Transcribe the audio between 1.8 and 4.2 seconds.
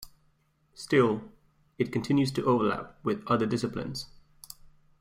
continues to overlap with other disciplines.